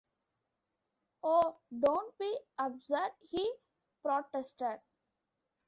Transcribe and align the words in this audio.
"Oh, 1.23 1.57
don't 1.79 2.17
be 2.17 2.35
absurd," 2.57 3.11
he 3.29 3.53
protested. 4.01 4.79